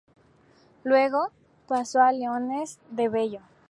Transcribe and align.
Luego, 0.83 1.29
pasó 1.67 2.01
a 2.01 2.11
Leones 2.11 2.79
de 2.89 3.07
Bello. 3.07 3.39